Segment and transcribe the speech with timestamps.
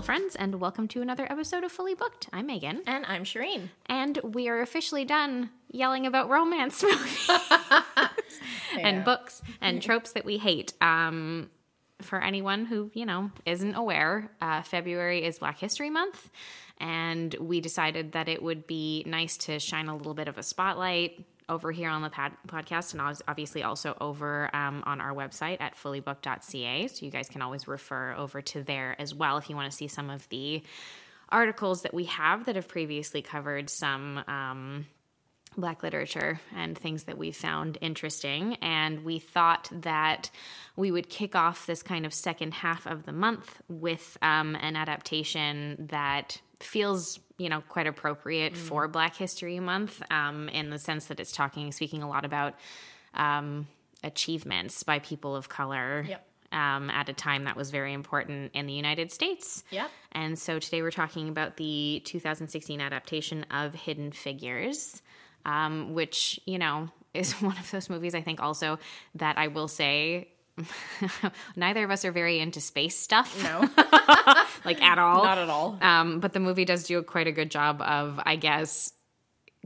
[0.00, 2.28] fictional friends, and welcome to another episode of Fully Booked.
[2.32, 3.68] I'm Megan, And I'm Shireen.
[3.84, 7.28] and we are officially done yelling about romance movies
[8.80, 10.72] and books and tropes that we hate.
[10.80, 11.50] Um,
[12.00, 16.30] for anyone who you know isn't aware, uh, February is Black History Month,
[16.78, 20.42] and we decided that it would be nice to shine a little bit of a
[20.42, 25.60] spotlight over here on the pad- podcast and obviously also over um, on our website
[25.60, 29.56] at fullybook.ca so you guys can always refer over to there as well if you
[29.56, 30.62] want to see some of the
[31.28, 34.86] articles that we have that have previously covered some um,
[35.56, 38.54] black literature and things that we found interesting.
[38.56, 40.30] And we thought that
[40.76, 44.76] we would kick off this kind of second half of the month with um, an
[44.76, 51.06] adaptation that feels you know quite appropriate for black history month um, in the sense
[51.06, 52.54] that it's talking speaking a lot about
[53.14, 53.66] um,
[54.04, 56.26] achievements by people of color Yep.
[56.52, 59.90] um, at a time that was very important in the united states Yep.
[60.12, 65.02] and so today we're talking about the 2016 adaptation of Hidden Figures,
[65.44, 68.78] um, which, you know, is one of those movies I think also
[69.16, 70.28] that I will say
[71.56, 73.60] neither of us are very into space stuff, No,
[74.64, 75.24] like at all.
[75.24, 75.78] not at all.
[75.80, 78.92] Um, but the movie does do quite a good job of, I guess,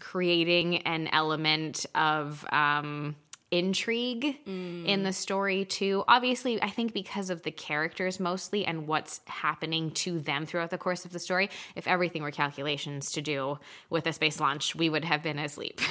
[0.00, 3.16] creating an element of um,
[3.58, 6.04] intrigue in the story too.
[6.08, 10.78] Obviously, I think because of the characters mostly and what's happening to them throughout the
[10.78, 11.50] course of the story.
[11.76, 13.58] If everything were calculations to do
[13.90, 15.80] with a space launch, we would have been asleep.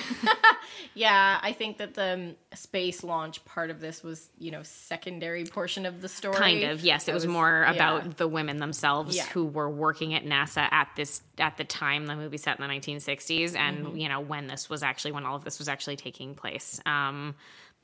[0.95, 5.44] Yeah, I think that the um, space launch part of this was, you know, secondary
[5.45, 6.36] portion of the story.
[6.36, 7.73] kind of yes it That was, more yeah.
[7.73, 9.25] about the women themselves Yeah.
[9.28, 12.73] who were working at nasa at this at the time the movie set in the
[12.73, 13.97] 1960s and Mm-hmm.
[13.97, 17.36] you know when this was actually when all of this was actually taking place um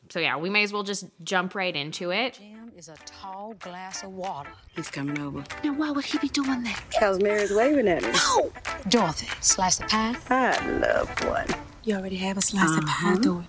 [0.10, 3.56] so yeah we may as well just jump right into it Jam is a tall
[3.60, 4.52] glass of water.
[4.74, 5.44] He's coming over.
[5.66, 6.82] Now, why would he be doing that?
[6.98, 8.14] How's Mary's waving at him.
[8.14, 8.52] me?
[8.88, 10.16] Dorothy, slice of pie.
[10.30, 11.46] I love one.
[11.84, 13.16] You already have a slice of pie, uh-huh.
[13.18, 13.44] do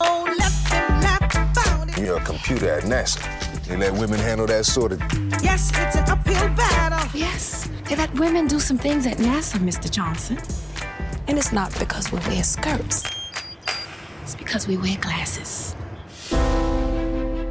[0.00, 1.98] oh, it.
[1.98, 3.18] You're a computer at NASA.
[3.66, 5.00] They let women handle that sort of.
[5.42, 7.10] Yes, it's an uphill battle.
[7.18, 9.90] Yes, they let women do some things at NASA, Mr.
[9.90, 10.38] Johnson.
[11.26, 13.02] And it's not because we wear skirts,
[14.22, 15.67] it's because we wear glasses.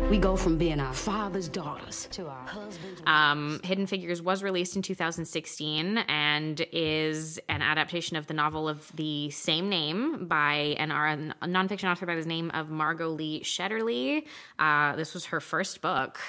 [0.10, 3.02] We go from being our father's daughters to our husbands.
[3.06, 8.90] um hidden figures was released in 2016 and is an adaptation of the novel of
[8.96, 14.24] the same name by an a nonfiction author by the name of margot lee shetterly.
[14.58, 16.20] Uh, this was her first book.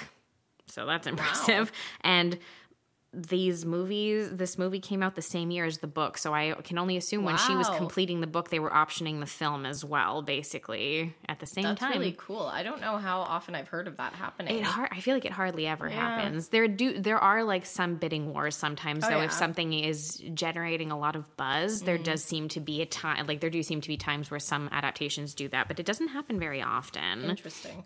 [0.67, 1.71] So that's impressive.
[2.01, 2.37] And
[3.11, 6.77] these movies this movie came out the same year as the book so i can
[6.77, 10.21] only assume when she was completing the book they were optioning the film as well
[10.21, 11.71] basically at the same time.
[11.75, 12.43] That's time really cool.
[12.43, 14.57] I don't know how often I've heard of that happening.
[14.57, 15.95] it hard, I feel like it hardly ever Yeah.
[15.95, 16.49] happens.
[16.49, 19.17] There do there are like some bidding wars sometimes Oh, though.
[19.17, 19.25] yeah.
[19.25, 22.03] If something is generating a lot of buzz, there Mm.
[22.03, 24.69] does seem to be a time like there do seem to be times where some
[24.71, 27.23] adaptations do that, but it doesn't happen very often.
[27.29, 27.83] Interesting.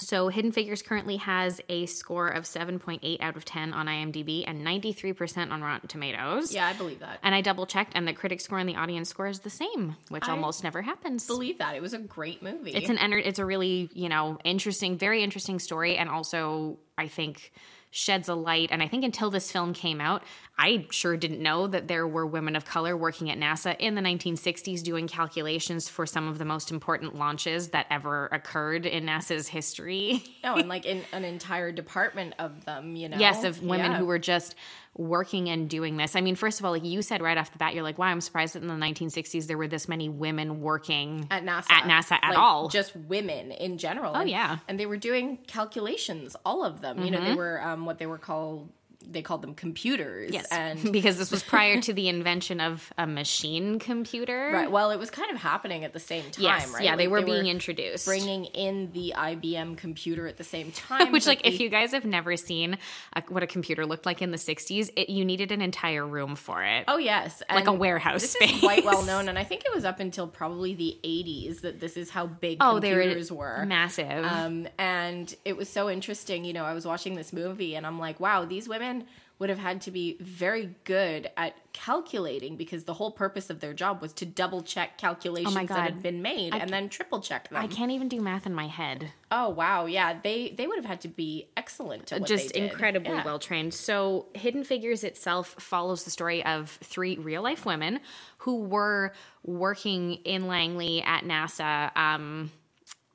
[0.00, 4.66] So Hidden Figures currently has a score of 7.8 out of 10 on IMDb and
[4.66, 6.52] 93% on Rotten Tomatoes.
[6.52, 7.18] Yeah, I believe that.
[7.22, 9.96] And I double checked and the critic score and the audience score is the same,
[10.08, 11.26] which I almost never happens.
[11.26, 11.74] believe that.
[11.74, 12.72] It was a great movie.
[12.72, 17.08] It's an enter- it's a really, you know, interesting, very interesting story and also I
[17.08, 17.52] think
[17.90, 20.22] sheds a light and I think until this film came out,
[20.58, 24.02] I sure didn't know that there were women of color working at NASA in the
[24.02, 29.48] 1960s doing calculations for some of the most important launches that ever occurred in NASA's
[29.48, 30.22] history.
[30.42, 33.16] no, and like in an entire department of them, you know.
[33.18, 33.98] Yes, of women Yeah.
[33.98, 34.54] who were just
[34.98, 36.16] working and doing this.
[36.16, 38.06] I mean, first of all, like you said right off the bat, you're like, wow,
[38.08, 41.70] I'm surprised that in the 1960s there were this many women working at NASA.
[41.70, 42.68] At NASA at Like, all.
[42.68, 44.12] Just women in general.
[44.14, 44.48] Oh, And- yeah.
[44.56, 44.64] Mm-hmm.
[44.68, 47.02] And they were doing calculations, all of them.
[47.04, 48.68] You know, they were um, what they were called
[49.06, 50.32] they called them computers.
[50.32, 54.50] Yes, And because this was prior to the invention of a machine computer.
[54.52, 54.70] Right.
[54.70, 56.82] Well, it was kind of happening at the same time, Yes, right?
[56.84, 58.04] yeah, they Like, were being introduced.
[58.06, 61.12] bringing in the IBM computer at the same time.
[61.12, 62.76] Which, like, if you guys have never seen
[63.14, 66.34] a, what a computer looked like in the '60s, it, you needed an entire room
[66.34, 66.84] for it.
[66.88, 68.54] Oh yes, Like a warehouse This space.
[68.54, 71.78] is quite well known, and I think it was up until probably the '80s that
[71.80, 73.66] this is how big oh, they computers were were.
[73.66, 74.24] massive.
[74.24, 76.44] Um, and it was so interesting.
[76.44, 78.87] You know, I was watching this movie, and I'm like, wow, these women
[79.38, 83.72] would have had to be very good at calculating because the whole purpose of their
[83.72, 85.80] job was to double check calculations that Oh God.
[85.80, 87.62] had been made I and then triple check them.
[87.62, 89.12] I can't even do math in my head.
[89.30, 92.70] Oh wow, yeah, they they would have had to be excellent just they did.
[92.72, 93.24] incredibly Yeah.
[93.24, 93.74] well trained.
[93.74, 98.00] So, Hidden Figures itself follows the story of three real life women
[98.38, 99.12] who were
[99.44, 101.96] working in Langley at NASA.
[101.96, 102.50] Um,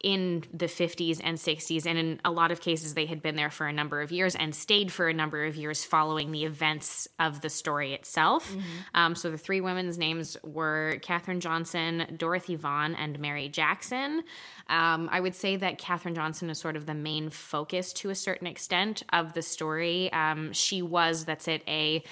[0.03, 1.85] in the 50s and 60s.
[1.85, 4.35] And in a lot of cases, they had been there for a number of years
[4.35, 8.53] and stayed for a number of years following the events of the story itself.
[8.93, 14.23] Um, so the three women's names were Katherine Johnson, Dorothy Vaughan, and Mary Jackson.
[14.67, 18.15] Um, I would say that Katherine Johnson is sort of the main focus to a
[18.15, 20.11] certain extent of the story.
[20.11, 22.03] Um, she was, that's it, a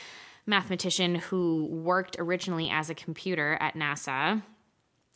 [0.45, 4.41] mathematician who worked originally as a computer at NASA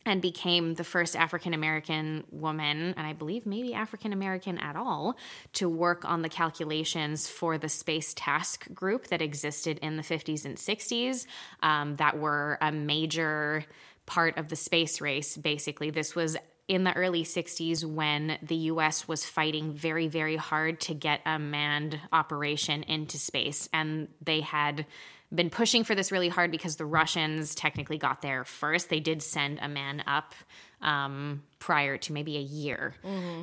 [0.05, 5.17] and became the first African American woman, and I believe maybe African American at all,
[5.53, 10.45] to work on the calculations for the Space Task Group that existed in the 50s
[10.45, 11.25] and 60s
[11.63, 13.65] um, that were a major
[14.05, 15.89] part of the space race, basically.
[15.89, 16.37] This was
[16.67, 21.37] in the early 60s when the US was fighting very, very hard to get a
[21.37, 24.85] manned operation into space, and they had
[25.33, 28.89] been pushing for this really hard because the Russians technically got there first.
[28.89, 30.33] They did send a man up
[30.81, 32.95] um, prior to maybe a year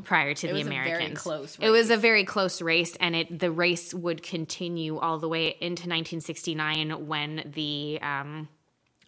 [0.04, 1.20] prior to the was a very Americans.
[1.20, 5.28] close It was a very close race, and it the race would continue all the
[5.28, 8.48] way into 1969 when the um,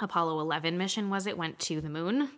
[0.00, 2.28] Apollo 11 mission was it went to the moon,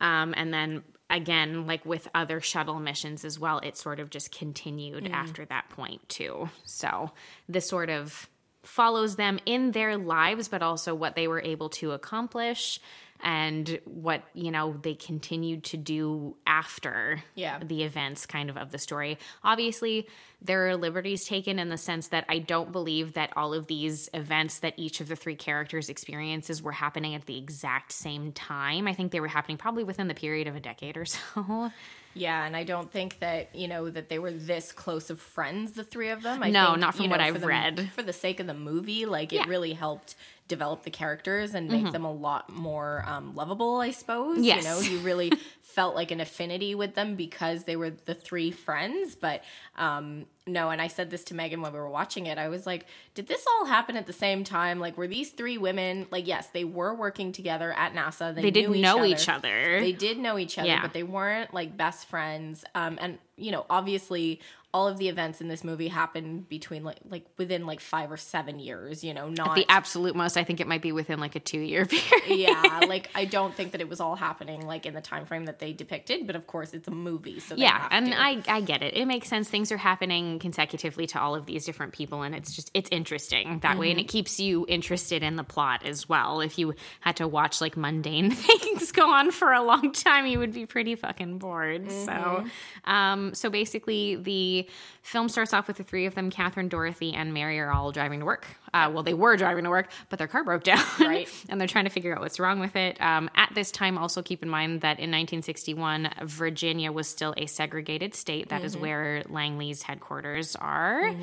[0.00, 4.32] um, and then again like with other shuttle missions as well, it sort of just
[4.32, 5.12] continued mm.
[5.12, 6.48] after that point too.
[6.64, 7.10] So
[7.48, 8.28] this sort of
[8.62, 12.80] follows them in their lives, but also what they were able to accomplish
[13.22, 17.58] and what you know they continued to do after Yeah.
[17.62, 20.06] the events kind of of the story obviously
[20.40, 24.08] there are liberties taken in the sense that i don't believe that all of these
[24.14, 28.86] events that each of the three characters experiences were happening at the exact same time
[28.86, 31.70] i think they were happening probably within the period of a decade or so
[32.14, 35.72] Yeah, and I don't think that you know that they were this close of friends,
[35.72, 36.42] the three of them.
[36.42, 37.90] I No, think, not from you what know, I've the- read.
[37.94, 39.42] For the sake of the movie, like Yeah.
[39.42, 40.16] it really helped
[40.48, 41.84] develop the characters and Mm-hmm.
[41.84, 43.76] make them a lot more um, lovable.
[43.80, 44.40] I suppose.
[44.40, 44.64] Yes.
[44.64, 45.30] You know, you really
[45.62, 49.14] felt like an affinity with them because they were the three friends.
[49.14, 49.42] But
[49.76, 52.38] um, no, and I said this to Megan when we were watching it.
[52.38, 54.80] I was like, did this all happen at the same time?
[54.80, 56.26] Like, were these three women like?
[56.26, 58.34] Yes, they were working together at NASA.
[58.34, 60.82] They, they did knew know each other they did know each other, Yeah.
[60.82, 62.64] but they weren't like best friends.
[62.74, 64.40] Um, and you know, obviously,
[64.74, 68.16] all of the events in this movie happened between like like within like five or
[68.16, 69.04] seven years.
[69.04, 71.60] You know, not the absolute most i think it might be within like a two
[71.60, 72.80] year period yeah.
[72.86, 75.58] Like I don't think that it was all happening like in the time frame that
[75.58, 76.26] they depicted.
[76.26, 78.20] But of course, it's a movie, so yeah and to.
[78.20, 81.64] i i get it it makes sense things are happening consecutively to all of these
[81.64, 84.04] different people and it's just it's interesting that way and Mm-hmm.
[84.04, 87.76] it keeps you interested in the plot as well if you had to watch like
[87.76, 92.12] mundane things go on for a long time you would be pretty fucking bored so
[92.12, 92.90] Mm-hmm.
[92.90, 94.68] um so basically the
[95.02, 98.20] film starts off with the three of them katherine dorothy and mary are all driving
[98.20, 101.28] to work uh, well they were driving to work but their car broke down Right.
[101.48, 103.00] and they're trying to figure out what's wrong with it.
[103.00, 107.46] Um, at this time, also keep in mind that in 1961, Virginia was still a
[107.46, 108.50] segregated state.
[108.50, 111.14] That is where Langley's headquarters are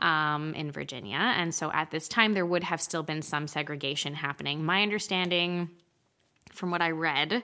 [0.00, 1.34] um, in Virginia.
[1.36, 4.64] And so at this time, there would have still been some segregation happening.
[4.64, 5.70] My understanding,
[6.52, 7.42] from what I read,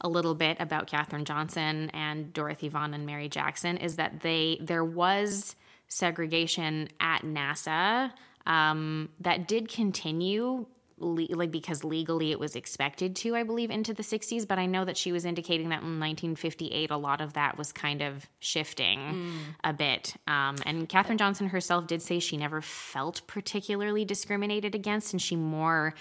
[0.00, 4.58] a little bit about Katherine Johnson and Dorothy Vaughan and Mary Jackson is that they
[4.60, 5.56] there was
[5.88, 8.12] segregation at NASA
[8.46, 10.66] um, that did continue
[10.98, 14.66] le- like because legally it was expected to i believe into the 60s but i
[14.66, 18.26] know that she was indicating that in 1958 a lot of that was kind of
[18.40, 19.30] shifting
[19.64, 20.14] a bit.
[20.26, 25.36] Um, and katherine johnson herself did say she never felt particularly discriminated against and she
[25.36, 25.94] more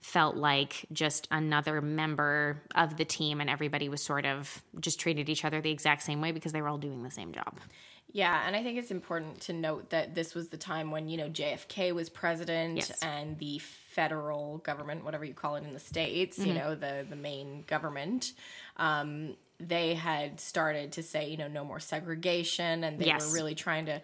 [0.00, 5.28] felt like just another member of the team and everybody was sort of just treated
[5.28, 7.58] each other the exact same way because they were all doing the same job.
[8.12, 11.16] Yeah, and I think it's important to note that this was the time when, you
[11.18, 13.02] know, JFK was president Yes.
[13.02, 13.60] and the
[13.98, 16.48] federal government, whatever you call it in the States, Mm-hmm.
[16.48, 18.32] you know, the, the main government,
[18.76, 23.26] um, they had started to say, you know, no more segregation and they Yes.
[23.26, 24.00] were really trying to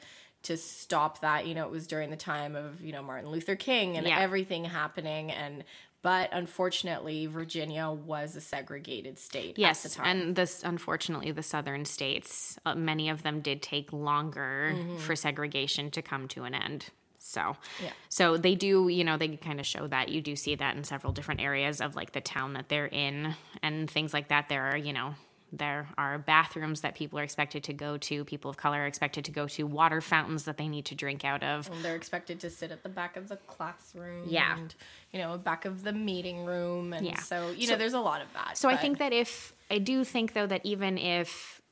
[0.51, 1.47] to stop that.
[1.47, 4.19] You know, it was during the time of, you know, Martin Luther King and Yeah.
[4.19, 5.63] everything happening and
[6.03, 10.07] but unfortunately Virginia was a segregated state at the Yes, time.
[10.07, 15.91] and this unfortunately the southern states, uh, many of them did take longer for segregation
[15.93, 16.91] to come to an end.
[17.27, 17.91] So, Yeah.
[18.11, 20.11] so they do, you know, they kind of show that.
[20.11, 23.35] You do see that in several different areas of like the town that they're in
[23.63, 24.51] and things like that.
[24.51, 25.15] There are, you know,
[25.51, 28.25] there are bathrooms that people are expected to go to.
[28.27, 31.25] People of color are expected to go to water fountains that they need to drink
[31.25, 31.71] out of.
[31.71, 34.25] And they're expected to sit at the back of the classroom.
[34.29, 34.59] Yeah.
[34.59, 34.75] And,
[35.13, 36.93] you know, back of the meeting room.
[36.93, 37.21] And Yeah.
[37.21, 38.59] so, you So- know, there's a lot of that.
[38.59, 41.63] So I think that if I do think though that even if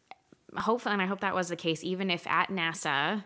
[0.57, 3.25] hopefully and I hope that was the case, even if at NASA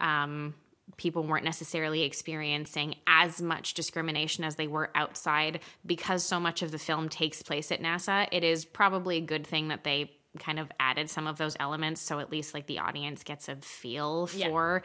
[0.00, 0.54] um,
[0.96, 6.70] people weren't necessarily experiencing as much discrimination as they were outside because so much of
[6.70, 10.58] the film takes place at NASA, it is probably a good thing that they kind
[10.58, 14.28] of added some of those elements so at least like the audience gets a feel
[14.34, 14.48] Yeah.
[14.48, 14.82] for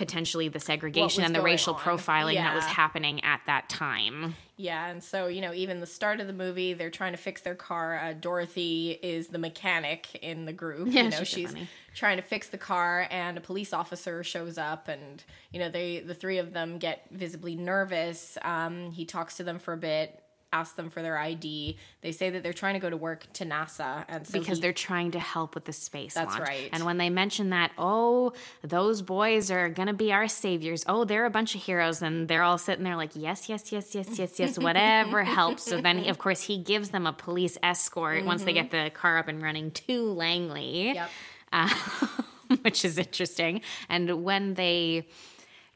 [0.00, 1.80] potentially the segregation and the racial on.
[1.80, 4.34] profiling that was happening at that time.
[4.56, 7.42] Yeah, and so you know, even the start of the movie, they're trying to fix
[7.42, 7.98] their car.
[7.98, 10.88] Uh, Dorothy is the mechanic in the group.
[10.90, 11.54] Yeah, you know, she's she's
[11.94, 16.00] trying to fix the car, and a police officer shows up, and you know, they
[16.00, 18.38] the three of them get visibly nervous.
[18.40, 20.19] Um, he talks to them for a bit,
[20.52, 21.76] asks them for their ID.
[22.00, 24.62] They say that they're trying to go to work to NASA, and so because he-
[24.62, 26.48] they're trying to help with the space That's launch.
[26.48, 26.68] right.
[26.72, 30.84] And when they mention that, oh, those boys are gonna be our saviors.
[30.88, 33.94] Oh, they're a bunch of heroes, and they're all sitting there like, yes, yes, yes,
[33.94, 35.62] yes, yes, yes, whatever helps.
[35.62, 39.18] So then, of course, he gives them a police escort once they get the car
[39.18, 41.10] up and running to Langley, Yep.
[41.52, 41.68] uh,
[42.62, 43.60] which is interesting.
[43.88, 45.06] And when they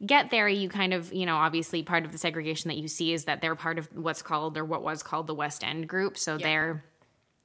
[0.04, 3.12] get there, you kind of, you know, obviously part of the segregation that you see
[3.12, 6.18] is that they're part of what's called or what was called the West End group.
[6.18, 6.84] So they're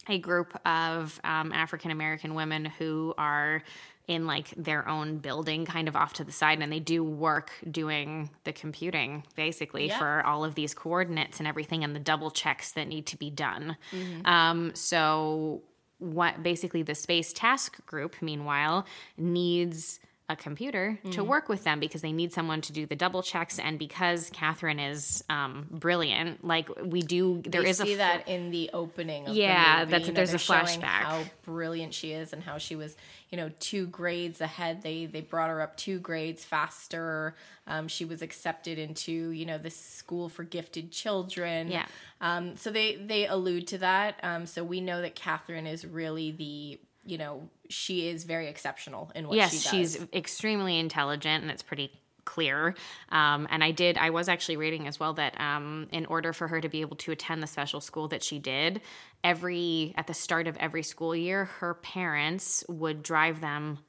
[0.08, 3.64] a group of um, African American women who are
[4.08, 7.52] in like their own building kind of off to the side and they do work
[7.70, 10.00] doing the computing basically Yeah.
[10.00, 13.30] for all of these coordinates and everything and the double checks that need to be
[13.30, 13.78] done
[14.26, 15.62] um, so
[16.00, 18.84] what basically the space task group meanwhile
[19.16, 23.24] needs a computer to work with them because they need someone to do the double
[23.24, 28.52] checks and because katherine is um, brilliant like we do there is a that in
[28.52, 29.28] the opening.
[29.28, 30.84] Of Yeah, the that's- You know, there's a flashback.
[30.84, 32.96] How brilliant she is, and how she was,
[33.32, 34.84] you know, two grades ahead.
[34.84, 37.36] They they brought her up two grades faster.
[37.68, 41.70] Um, she was accepted into, you know, the school for gifted children.
[41.72, 41.86] Yeah.
[42.22, 44.20] Um, so they they allude to that.
[44.24, 49.12] Um, so we know that Katherine is really the, you know, she is very exceptional
[49.16, 49.94] in what yes, she does.
[49.94, 51.92] she's extremely intelligent, and it's pretty
[52.26, 52.76] clear.
[53.10, 56.48] Um, and I did, I was actually reading as well that um, in order for
[56.48, 58.82] her to be able to attend the special school that she did,
[59.24, 63.80] every at the start of every school year, her parents would drive them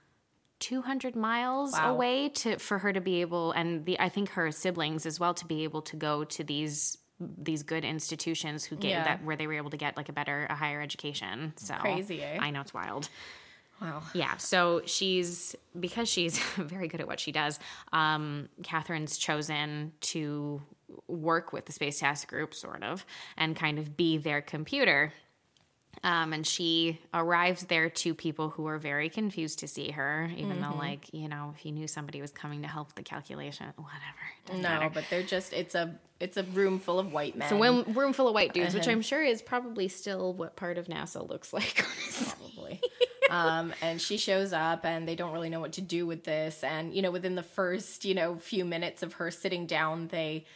[0.61, 1.95] 200 miles Wow.
[1.95, 5.33] away to for her to be able and the I think her siblings as well
[5.35, 9.04] to be able to go to these these good institutions who get Yeah.
[9.04, 12.22] that where they were able to get like a better a higher education so Crazy,
[12.22, 12.38] eh?
[12.40, 13.08] i know it's wild
[13.80, 14.02] wow.
[14.14, 17.58] yeah, so she's because she's very good at what she does.
[17.92, 20.60] Um, Katherine's chosen to
[21.08, 23.06] work with the Space Task Group, sort of,
[23.38, 25.12] and kind of be their computer.
[26.02, 30.62] Um, and she arrives there to people who are very confused to see her, even
[30.62, 34.62] though, like, you know, if you knew somebody was coming to help the calculation, whatever.
[34.62, 34.90] No, matter.
[34.94, 37.47] but they're just it's a it's a room full of white men.
[37.52, 38.92] It's a room, full of white dudes, which Uh-huh.
[38.92, 41.85] I'm sure is probably still what part of NASA looks like.
[42.38, 42.80] probably.
[43.28, 46.64] um, and she shows up, and they don't really know what to do with this.
[46.64, 50.47] And you know, within the first you know few minutes of her sitting down, they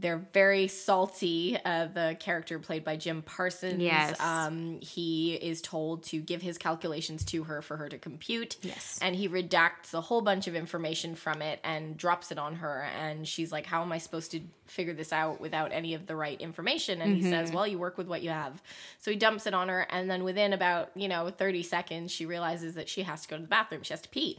[0.00, 1.58] they're very salty.
[1.64, 4.18] Uh, the character played by Jim Parsons, Yes.
[4.20, 8.56] um, he is told to give his calculations to her for her to compute.
[8.62, 8.98] Yes.
[9.02, 12.82] and he redacts a whole bunch of information from it and drops it on her.
[13.00, 16.16] And she's like, "How am I supposed to figure this out without any of the
[16.16, 18.62] right information?" And he says, "Well, you work with what you have."
[18.98, 22.26] So he dumps it on her, and then within about you know thirty seconds, she
[22.26, 23.82] realizes that she has to go to the bathroom.
[23.82, 24.38] She has to pee.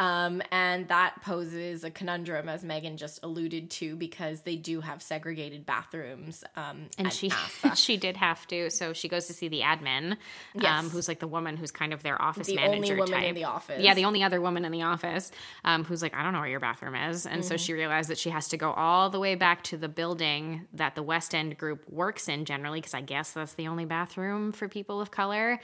[0.00, 5.02] Um, and that poses a conundrum, as Megan just alluded to, because they do have
[5.02, 6.42] segregated bathrooms.
[6.56, 7.76] Um, and she NASA.
[7.76, 10.16] she did have to so she goes to see the admin
[10.64, 12.62] um, who's like the woman who's kind of their office manager.
[12.62, 13.82] The only manager woman in the office.
[13.82, 15.30] yeah the only other woman in the office
[15.64, 17.48] um, who's like i don't know where your bathroom is and Mm-hmm.
[17.48, 20.66] so she realized that she has to go all the way back to the building
[20.72, 24.52] that the west end group works in generally because i guess that's the only bathroom
[24.52, 25.60] for people of color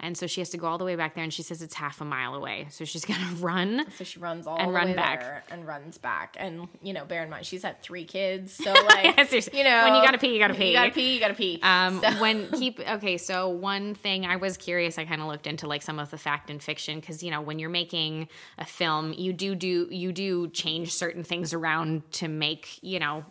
[0.00, 1.74] and so she has to go all the way back there and she says it's
[1.74, 4.88] half a mile away so she's gonna run So she runs all And the run
[4.88, 5.20] way back.
[5.20, 6.36] there and runs back.
[6.38, 9.04] And you know, bear in mind she's had three kids, so like
[9.52, 10.68] you know, When you gotta pee, you gotta pee.
[10.68, 11.14] You gotta pee.
[11.14, 11.58] You gotta pee.
[11.62, 15.46] Um, So- when keep okay, so one thing I was curious, I kind of looked
[15.46, 18.28] into like some of the fact and fiction because you know when you're making
[18.58, 23.24] a film, you do do you do change certain things around to make you know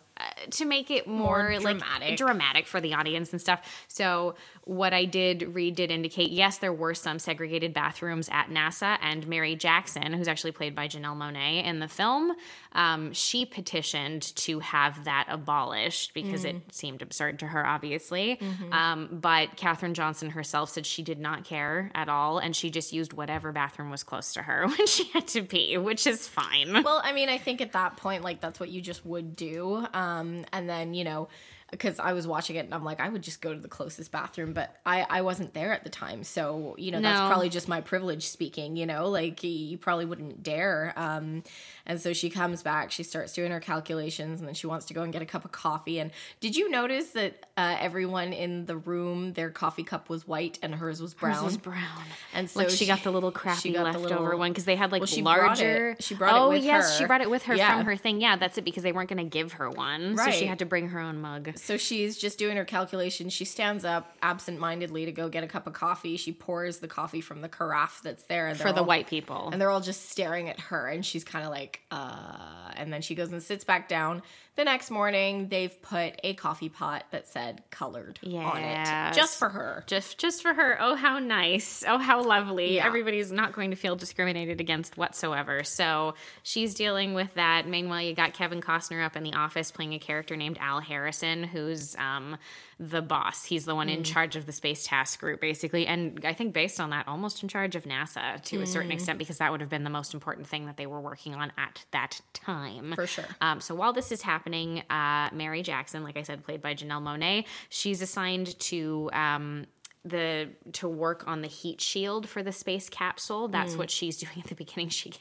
[0.52, 2.18] to make it more, More like dramatic.
[2.18, 3.62] dramatic for the audience and stuff.
[3.88, 8.98] So what I did read did indicate yes, there were some segregated bathrooms at NASA,
[9.02, 12.34] and Mary Jackson, who's actually played by Janelle Monáe in the film,
[12.74, 18.40] um, she petitioned to have that abolished because it seemed absurd to her, obviously.
[18.72, 22.94] Um, but Katherine Johnson herself said she did not care at all, and she just
[22.94, 26.84] used whatever bathroom was close to her when she had to pee, which is fine.
[26.84, 29.86] Well, I mean, I think at that point, like that's what you just would do.
[29.94, 31.28] Um, Um, and then you know,
[31.72, 34.12] because I was watching it and I'm like, I would just go to the closest
[34.12, 37.68] bathroom, but I I wasn't there at the time, so you know that's probably just
[37.68, 38.76] my privilege speaking.
[38.76, 40.94] You know, like you probably wouldn't dare.
[40.96, 41.44] Um,
[41.86, 44.94] and so she comes back, she starts doing her calculations, and then she wants to
[44.94, 46.00] go and get a cup of coffee.
[46.00, 50.60] And did you notice that uh, everyone in the room, their coffee cup was white
[50.62, 51.36] and hers was brown?
[51.36, 52.04] Hers was brown.
[52.34, 55.02] And so like she, got the little crappy leftover little- one because they had like
[55.02, 55.90] Well, she brought larger.
[55.92, 57.78] it- she brought it oh with yes, she brought it with her Yeah.
[57.78, 58.22] from her thing.
[58.22, 60.66] Yeah, that's it because they weren't going to give her one, so she had to
[60.66, 61.58] bring her own mug.
[61.62, 63.34] So she's just doing her calculations.
[63.34, 66.18] She stands up absentmindedly to go get a cup of coffee.
[66.18, 69.08] She pours the coffee from the carafe that's there and For they're the all- white
[69.08, 69.50] people.
[69.52, 72.72] And they're all just staring at her, and she's kind of like, uh.
[72.76, 74.22] And then she goes and sits back down.
[74.56, 79.48] The next morning, they've put a coffee pot that said colored on it just for
[79.48, 79.86] her.
[79.88, 80.78] Just just for her.
[80.82, 81.84] Oh how nice.
[81.88, 82.76] Oh how lovely.
[82.76, 82.86] Yeah.
[82.86, 85.64] Everybody's not going to feel discriminated against whatsoever.
[85.64, 87.68] So she's dealing with that.
[87.68, 91.44] Meanwhile, you got Kevin Costner up in the office playing a character named Al Harrison,
[91.44, 92.38] who's um,
[92.80, 93.44] the boss.
[93.44, 95.86] He's the one in charge of the space task group, basically.
[95.86, 99.20] And I think based on that, almost in charge of NASA to a certain extent,
[99.20, 101.84] because that would have been the most important thing that they were working on at
[101.92, 102.94] that time.
[102.96, 103.26] For sure.
[103.42, 107.04] Um, so while this is happening, uh, Mary Jackson, like I said, played by Janelle
[107.04, 109.66] Monáe, she's assigned to um,
[110.06, 113.50] the to work on the heat shield for the space capsule.
[113.50, 113.80] That's mm.
[113.80, 114.90] what she's doing at the beginning.
[114.90, 115.14] She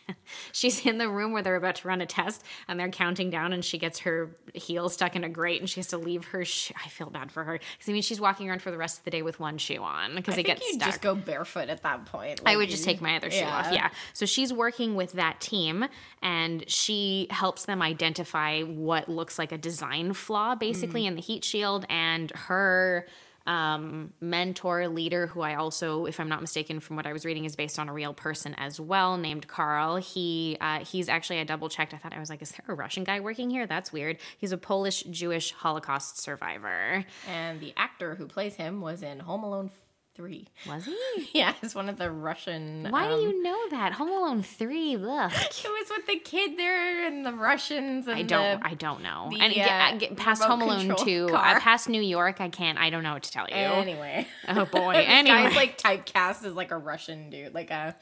[0.52, 3.52] she's in the room where they're about to run a test and they're counting down,
[3.52, 6.44] and she gets her heel stuck in a grate, and she has to leave her.
[6.44, 8.98] Sh- I feel bad for her because I mean she's walking around for the rest
[8.98, 10.88] of the day with one shoe on because it think gets you stuck.
[10.88, 12.40] just go barefoot at that point.
[12.46, 13.72] I would just take my other shoe off.
[13.72, 13.90] Yeah.
[14.12, 15.86] So she's working with that team
[16.22, 21.08] and she helps them identify what looks like a design flaw basically mm.
[21.08, 23.06] in the heat shield and her
[23.48, 27.46] um, mentor leader who I also if I'm not mistaken from what I was reading
[27.46, 29.96] is based on a real person as well named Karl.
[29.96, 31.94] He uh, he's actually I double checked.
[31.94, 33.66] I thought I was like is there a Russian guy working here?
[33.66, 34.18] That's weird.
[34.36, 37.04] He's a Polish Jewish Holocaust survivor.
[37.26, 39.70] And the actor who plays him was in Home Alone
[40.18, 40.48] 3.
[40.68, 40.84] Was
[41.16, 41.30] he?
[41.32, 42.88] Yeah, it's one of the Russian.
[42.90, 43.92] Why um, do you know that?
[43.92, 44.96] Home Alone 3.
[44.96, 48.60] Look, It was with the kid there and the Russians and I don't.
[48.60, 49.28] the- I don't know.
[49.30, 52.40] the, and get, uh, get past Home Alone two, uh, past New York.
[52.40, 52.78] I can't.
[52.78, 53.54] I don't know what to tell you.
[53.54, 54.26] Anyway.
[54.48, 54.92] Oh boy.
[54.96, 57.94] this anyway, guy's like typecast as like a Russian dude, like a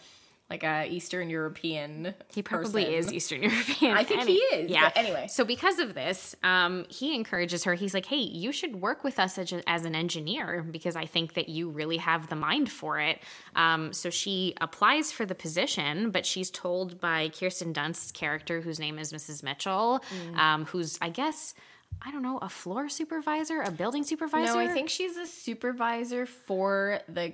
[0.48, 2.14] like a Eastern European.
[2.32, 2.94] he probably person.
[2.98, 3.96] is Eastern European.
[3.96, 4.92] I think he is, Yeah.
[4.94, 5.26] anyway.
[5.28, 7.74] So because of this, um, he encourages her.
[7.74, 11.34] He's like, "Hey, you should work with us as, as an engineer because I think
[11.34, 13.20] that you really have the mind for it."
[13.56, 18.78] Um, so she applies for the position, but she's told by Kirsten Dunst's character, whose
[18.78, 19.42] name is Mrs.
[19.42, 20.36] Mitchell, Mm.
[20.38, 21.54] um, who's I guess.
[22.04, 24.52] I don't know, a floor supervisor, a building supervisor.
[24.52, 27.32] No, I think she's a supervisor for the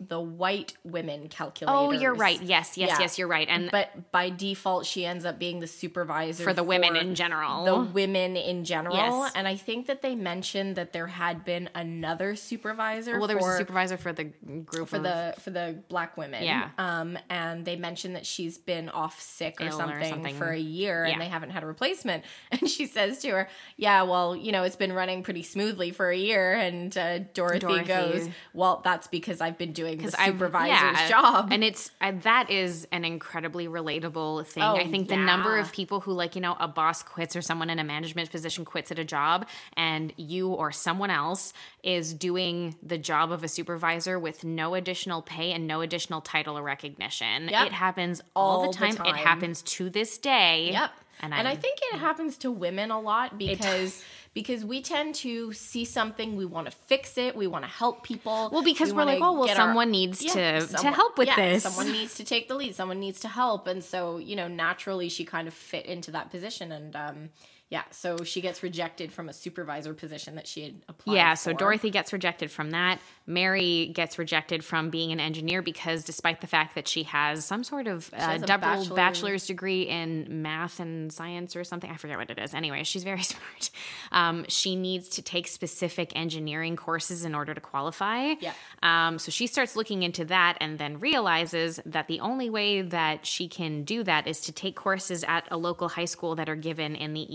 [0.00, 1.76] the white women calculators.
[1.76, 2.40] Oh, you're right.
[2.40, 2.98] Yes, yes, Yeah.
[3.00, 3.48] yes, you're right.
[3.50, 7.64] And but by default, she ends up being the supervisor for the women in general.
[7.64, 9.32] The women in general, Yes.
[9.34, 13.18] and I think that they mentioned that there had been another supervisor.
[13.18, 16.44] well, there was a supervisor for the group for of- the for the black women.
[16.44, 16.70] Yeah.
[16.78, 20.36] Um, and they mentioned that she's been off sick or, Ill or something, something.
[20.36, 21.12] for a year, Yeah.
[21.14, 22.24] and they haven't had a replacement.
[22.52, 26.08] And she says to her, "Yeah, well, you know, it's been running pretty smoothly for
[26.10, 27.84] a year." And uh, Dorothy, Dorothy.
[27.88, 31.08] goes, "Well, that's because I've been doing the because supervisor's yeah.
[31.08, 34.62] job." and it's uh, that is an incredibly relatable thing.
[34.62, 37.42] Oh, I think the number of people who like you know a boss quits or
[37.42, 39.46] someone in a management position quits at a job,
[39.76, 45.22] and you or someone else is doing the job of a supervisor with no additional
[45.22, 47.48] pay and no additional title or recognition.
[47.48, 47.66] Yep.
[47.66, 48.94] It happens all, All the, the time.
[48.96, 49.06] time.
[49.06, 50.70] It happens to this day.
[50.72, 50.90] Yep.
[51.20, 54.02] And, And, I'm- think it happens to women a lot because
[54.34, 58.04] because we tend to see something, we want to fix it, we want to help
[58.04, 58.50] people.
[58.52, 61.26] Well, because we we're like, oh, well, get our- someone needs to- to help with
[61.28, 61.64] yeah, this.
[61.64, 62.74] Someone needs to take the lead.
[62.74, 66.30] Someone needs to help, and so you know, naturally, she kind of fit into that
[66.30, 67.30] position, and um,
[67.70, 71.12] yeah, so she gets rejected from a supervisor position that she had applied.
[71.12, 71.16] For.
[71.16, 71.58] Yeah, so for.
[71.58, 72.98] Dorothy gets rejected from that.
[73.26, 77.62] Mary gets rejected from being an engineer because, despite the fact that she has some
[77.62, 81.96] sort of uh, a double bachelor- bachelor's degree in math and science or something, I
[81.96, 82.54] forget what it is.
[82.54, 83.70] Anyway, she's very smart.
[84.12, 88.32] Um, she needs to take specific engineering courses in order to qualify.
[88.40, 88.54] Yeah.
[88.82, 93.26] Um, so she starts looking into that and then realizes that the only way that
[93.26, 96.56] she can do that is to take courses at a local high school that are
[96.56, 97.26] given in the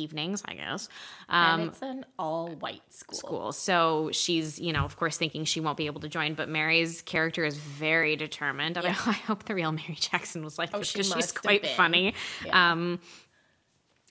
[0.46, 0.90] I guess.
[1.30, 3.18] Um, and it's an all-white school.
[3.18, 3.52] school.
[3.52, 6.34] So she's, you know, of course, thinking she won't be able to join.
[6.34, 8.78] But Mary's character is very determined.
[8.78, 8.94] And I, I
[9.28, 12.14] hope the real Mary Jackson was like Oh, this she because she's quite funny.
[12.46, 12.72] Yeah.
[12.72, 13.00] Um,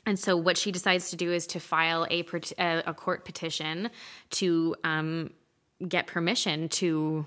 [0.04, 2.24] and so what she decides to do is to file a
[2.58, 3.90] a, a court petition
[4.30, 5.30] to um,
[5.86, 7.24] get permission to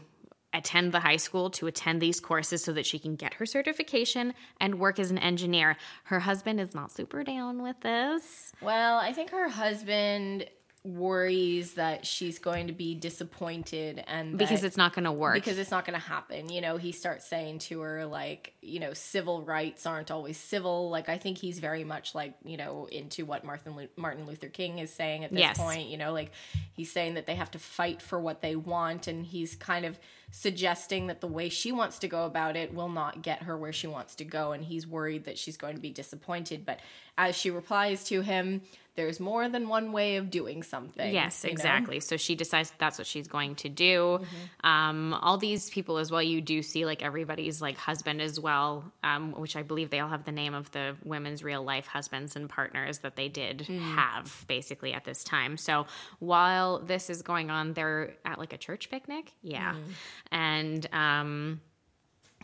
[0.57, 4.33] attend the high school to attend these courses so that she can get her certification
[4.59, 5.77] and work as an engineer.
[6.05, 8.53] Her husband is not super down with this.
[8.61, 10.45] Well, I think her husband
[10.85, 15.33] worries that she's going to be disappointed and because that- it's not going to work.
[15.33, 16.49] because it's not going to happen.
[16.49, 20.89] You know, he starts saying to her like, you know, civil rights aren't always civil.
[20.89, 24.47] Like I think he's very much like, you know, into what Martin Lu- Martin Luther
[24.49, 25.57] King is saying at this Yes.
[25.57, 26.31] point, you know, like
[26.73, 29.97] he's saying that they have to fight for what they want and he's kind of
[30.31, 33.73] suggesting that the way she wants to go about it will not get her where
[33.73, 36.79] she wants to go and he's worried that she's going to be disappointed, but
[37.17, 38.61] as she replies to him,
[38.95, 41.13] there's more than one way of doing something.
[41.13, 41.51] Yes, you know?
[41.51, 41.99] exactly.
[41.99, 44.21] So she decides that that's what she's going to do.
[44.63, 48.91] Um, all these people as well, you do see like everybody's like husband as well,
[49.03, 52.35] um, which I believe they all have the name of the women's real life husbands
[52.35, 55.57] and partners that they did have basically at this time.
[55.57, 55.87] So
[56.19, 59.33] while this is going on, they're at like a church picnic.
[59.41, 59.75] Yeah.
[60.31, 61.61] And um,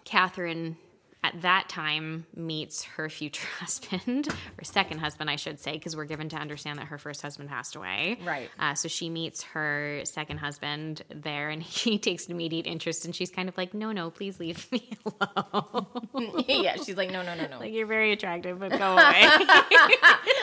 [0.04, 0.76] Katherine
[1.24, 6.06] at that time meets her future husband or second husband i should say because we're
[6.06, 8.50] given to understand that her first husband passed away Right.
[8.60, 13.16] uh, so she meets her second husband there and he takes an immediate interest and
[13.16, 14.90] she's kind of like no no please leave me
[15.22, 15.86] alone
[16.48, 17.60] yeah, she's like, no, no, no, no.
[17.60, 19.02] like you're very attractive but go away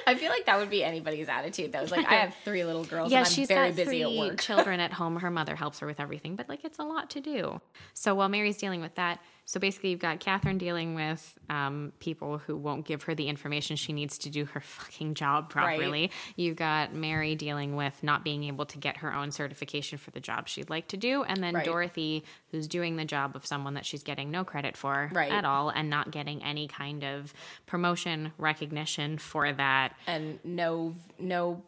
[0.07, 1.73] I feel like that would be anybody's attitude.
[1.73, 3.11] That was like, I have three little girls.
[3.13, 4.41] yeah and I'm she's very got busy three at work.
[4.41, 7.21] children at home her mother helps her with everything but like it's a lot to
[7.21, 7.61] do
[7.95, 12.37] so while mary's dealing with that so basically you've got katherine dealing with um, people
[12.37, 16.57] who won't give her the information she needs to do her fucking job properly you've
[16.57, 20.47] got mary dealing with not being able to get her own certification for the job
[20.49, 21.65] she'd like to do and then Right.
[21.65, 25.33] dorothy who's doing the job of someone that she's getting no credit for Right.
[25.33, 27.33] at all and not getting any kind of
[27.67, 31.63] promotion recognition for that and no, no,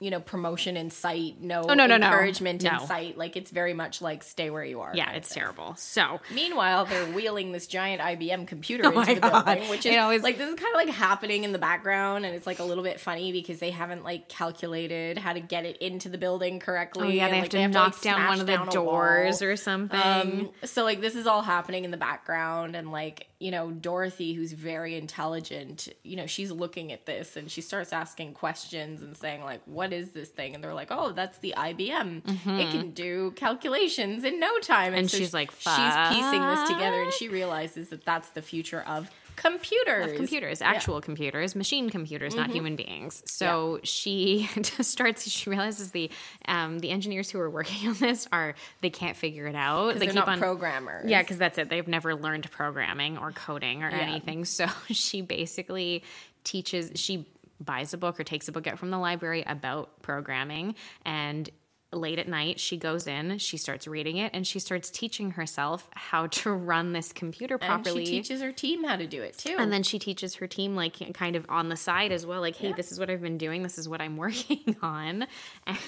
[0.00, 1.34] you know, promotion in sight.
[1.42, 2.06] No, Oh, no, no, no.
[2.06, 2.70] encouragement No.
[2.80, 3.18] in sight.
[3.18, 4.92] Like it's very much like stay where you are.
[4.94, 5.42] yeah it's thing.
[5.42, 9.44] terrible so Meanwhile, they're wheeling this giant IBM computer Oh into the God.
[9.44, 12.34] building, which is always- like this is kind of like happening in the background, and
[12.34, 15.76] it's like a little bit funny because they haven't like calculated how to get it
[15.78, 17.06] into the building correctly.
[17.06, 19.42] Oh yeah, and, they have like, to to, knock like, down one of the doors
[19.42, 20.00] or something.
[20.00, 24.32] Um, so like this is all happening in the background, and like you know Dorothy,
[24.34, 29.16] who's very intelligent, you know she's looking at this and she starts asking questions and
[29.16, 32.22] saying like, "What is this thing?" And they're like, "Oh, that's the IBM.
[32.60, 34.98] It can do calculations in no time." Mm-hmm.
[34.98, 35.72] And so she's like, she's
[36.08, 40.10] piecing this together, and she realizes that that's the future of computers.
[40.10, 43.22] of computers, actual computers, machine computers, not human beings.
[43.26, 45.28] So she just starts.
[45.28, 46.10] She realizes the
[46.46, 49.98] um, the engineers who are working on this are they can't figure it out.
[49.98, 51.08] They They're not programmers.
[51.08, 51.68] Yeah, because that's it.
[51.68, 54.44] They've never learned programming or coding or anything.
[54.44, 56.04] So she basically
[56.44, 56.92] teaches.
[56.96, 57.26] She
[57.60, 61.50] buys a book or takes a book out from the library about programming and
[61.92, 65.88] late at night she goes in she starts reading it and she starts teaching herself
[65.92, 69.36] how to run this computer and properly she teaches her team how to do it
[69.36, 69.56] too.
[69.58, 72.56] and then she teaches her team, like, kind of on the side as well, like,
[72.56, 73.62] hey, this is what I've been doing.
[73.62, 75.26] This is what I'm working on.
[75.66, 75.78] And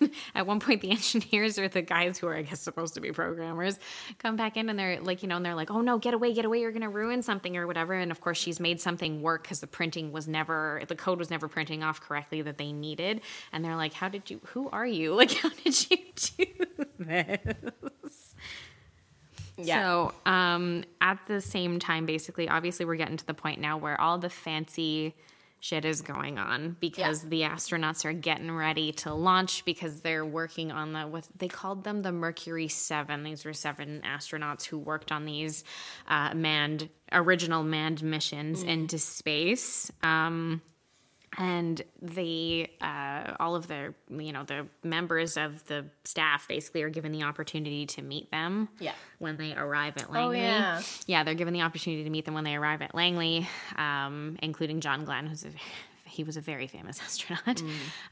[0.34, 3.12] at one point, the engineers or the guys who are, I guess, supposed to be
[3.12, 3.78] programmers
[4.18, 6.32] come back in and they're like, you know, and they're like, oh no, get away,
[6.32, 6.60] get away.
[6.60, 7.94] You're going to ruin something or whatever.
[7.94, 11.30] And of course, she's made something work because the printing was never, the code was
[11.30, 13.20] never printing off correctly that they needed.
[13.52, 15.10] And they're like, how did you, who are you?
[15.20, 16.46] Like, how did you do
[16.98, 18.34] this?
[19.58, 19.82] yeah.
[19.82, 24.00] So, um, at the same time, basically, obviously, we're getting to the point now where
[24.00, 25.14] all the fancy
[25.60, 27.28] shit is going on because Yeah.
[27.28, 31.84] the astronauts are getting ready to launch because they're working on the what they called
[31.84, 33.22] them the Mercury Seven.
[33.22, 35.62] These were seven astronauts who worked on these
[36.08, 39.90] uh, manned original manned missions into space.
[40.02, 40.62] Um,
[41.38, 46.88] and the uh, all of the you know the members of the staff basically are
[46.90, 48.92] given the opportunity to meet them Yeah.
[49.18, 50.40] when they arrive at Langley.
[50.40, 50.82] Oh, yeah.
[51.06, 54.80] yeah, they're given the opportunity to meet them when they arrive at Langley, um, including
[54.80, 55.50] John Glenn, who's a
[56.10, 57.62] he was a very famous astronaut.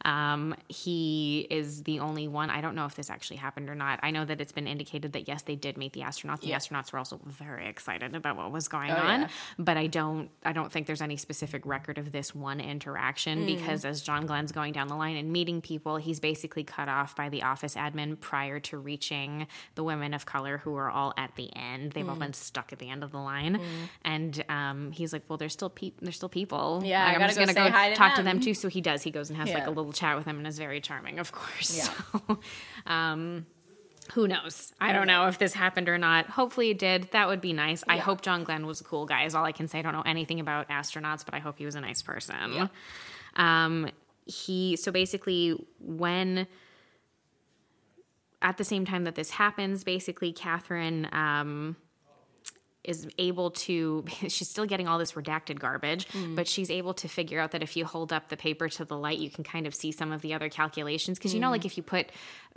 [0.05, 2.51] Um, he is the only one.
[2.51, 4.01] I don't know if this actually happened or not.
[4.03, 6.41] I know that it's been indicated that yes, they did meet the astronauts.
[6.41, 9.29] The astronauts were also very excited about what was going on, yeah.
[9.59, 10.31] but I don't.
[10.45, 14.53] I don't think there's any specific record of this one interaction because as John Glenn's
[14.53, 18.19] going down the line and meeting people, he's basically cut off by the office admin
[18.21, 21.93] prior to reaching the women of color who are all at the end.
[21.93, 23.61] They've all been stuck at the end of the line,
[24.05, 25.99] and um, he's like, "Well, there's still people.
[26.03, 26.83] There's still people.
[26.85, 28.37] Yeah, I Like, I'm gotta just go gonna say go hi to talk to them."
[28.37, 29.03] them too." So he does.
[29.03, 31.33] He goes and has like a little chat with them and is very charming, of
[31.33, 31.77] course.
[31.77, 31.89] Yeah.
[32.29, 32.41] So,
[32.87, 33.47] um,
[34.13, 34.73] who knows?
[34.81, 36.27] I don't know if this happened or not.
[36.27, 37.11] Hopefully it did.
[37.13, 37.85] That would be nice.
[37.89, 39.79] I hope John Glenn was a cool guy, is all I can say.
[39.79, 42.71] I don't know anything about astronauts, but I hope he was a nice person.
[43.37, 43.91] Um,
[44.25, 46.47] he, so basically, when
[48.41, 51.77] at the same time that this happens, basically, Katherine um,
[52.89, 56.35] is able to she's still getting all this redacted garbage Mm.
[56.37, 58.97] but she's able to figure out that if you hold up the paper to the
[58.97, 61.43] light you can kind of see some of the other calculations because you Mm.
[61.43, 62.07] know like if you put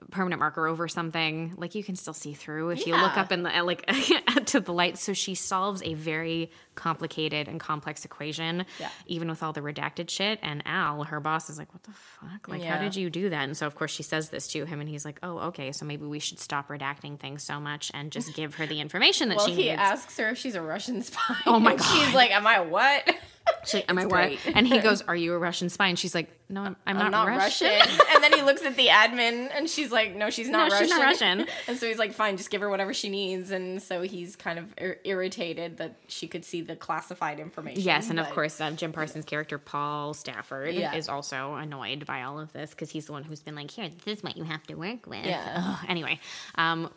[0.09, 3.43] permanent marker over something like you can still see through if you look up in
[3.43, 3.85] the like
[4.47, 4.97] to the light.
[4.97, 8.89] So she solves a very complicated and complex equation Yeah.
[9.05, 10.39] even with all the redacted shit.
[10.41, 12.47] And al her boss is like what the fuck?
[12.47, 13.43] Like how did you do that?
[13.43, 15.71] And so of course she says this to him and he's like oh okay.
[15.71, 19.29] So maybe we should stop redacting things so much and just give her the information
[19.29, 19.69] that Well, she he needs.
[19.71, 21.35] He asks her if she's a Russian spy.
[21.45, 23.15] Oh my and She's like, "Am I what?"
[23.63, 24.37] She's like, am I what?
[24.55, 25.87] And he goes, are you a Russian spy?
[25.87, 27.67] And she's like, no, I'm, I'm, I'm not, not Russian.
[27.69, 27.99] Russian.
[28.13, 30.87] and then he looks at the admin and she's like, no, she's not No, Russian.
[30.87, 31.45] she's not Russian.
[31.67, 33.51] And so he's like, fine, just give her whatever she needs.
[33.51, 37.81] And so he's kind of ir- irritated that she could see the classified information.
[37.81, 40.95] Yes, and of course, uh, Jim Parsons' character Paul Stafford Yeah.
[40.95, 43.89] is also annoyed by all of this because he's the one who's been like, "Here,
[44.05, 45.53] this is what you have to work with." Yeah.
[45.81, 45.85] Ugh.
[45.87, 46.19] Anyway,
[46.55, 46.89] um,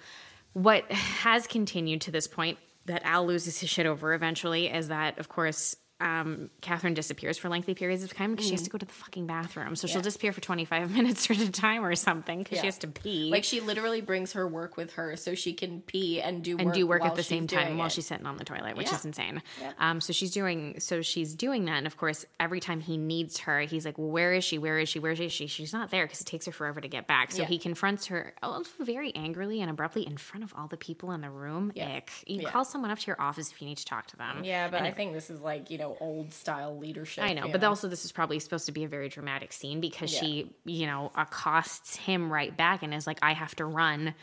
[0.55, 5.19] what has continued to this point that Al loses his shit over eventually is that,
[5.19, 5.77] of course.
[6.01, 8.65] Um, Katherine disappears for lengthy periods of time because she has Mm.
[8.65, 9.77] to go to the fucking bathroom.
[9.77, 12.63] So she'll disappear for 25 minutes at a time or something because Yeah.
[12.63, 13.31] she has to pee.
[13.31, 16.67] Like she literally brings her work with her so she can pee and do and
[16.67, 17.93] work do work at the same time while it.
[17.93, 18.97] she's sitting on the toilet, which Yeah.
[18.97, 19.41] is insane.
[19.61, 19.73] Yeah.
[19.79, 23.39] Um, so she's doing so she's doing that, and of course, every time he needs
[23.41, 24.59] her, he's like, well, "Where is she?
[24.59, 24.99] Where is she?
[24.99, 25.47] Where is she?
[25.47, 27.49] She's not there because it takes her forever to get back." So Yeah.
[27.49, 28.35] he confronts her
[28.81, 31.71] very angrily and abruptly in front of all the people in the room.
[31.75, 31.97] Yeah.
[31.99, 32.11] Ick.
[32.27, 32.51] You Yeah.
[32.51, 34.43] call someone up to your office if you need to talk to them.
[34.43, 37.25] Yeah, but I think this is like you know old style leadership.
[37.25, 40.13] I know, but also this is probably supposed to be a very dramatic scene because
[40.13, 40.21] Yeah.
[40.21, 44.15] she, you know, accosts him right back and is like, "I have to run."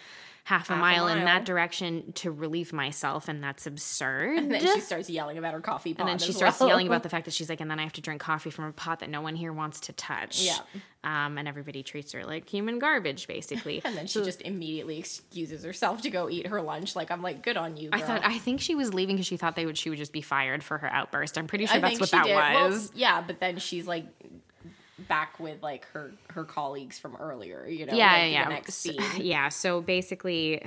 [0.44, 4.38] Half a, Half mile, in that direction to relieve myself, and that's absurd.
[4.38, 6.02] And then she starts yelling about her coffee pot.
[6.02, 6.70] And then she starts well.
[6.70, 8.66] yelling about the fact that she's like, and then I have to drink coffee from
[8.66, 10.42] a pot that no one here wants to touch.
[10.42, 10.58] Yeah.
[11.04, 13.82] Um, and everybody treats her like human garbage, basically.
[13.92, 16.96] And then she just immediately excuses herself to go eat her lunch.
[16.96, 17.90] Like I'm like, good on you.
[17.92, 20.14] I thought I think she was leaving because she thought they would she would just
[20.14, 21.38] be fired for her outburst.
[21.38, 22.36] I'm pretty sure I that's what that did.
[22.36, 22.92] Well, was.
[22.96, 24.06] yeah, but then she's like
[25.12, 27.68] back with like her her colleagues from earlier.
[27.68, 29.02] You know, yeah, like, yeah, next So- scene.
[29.26, 29.50] yeah.
[29.50, 30.64] So basically,